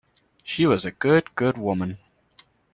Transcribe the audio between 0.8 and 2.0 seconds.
a good, good woman!